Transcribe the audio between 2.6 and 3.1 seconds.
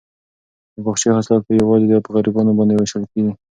وېشل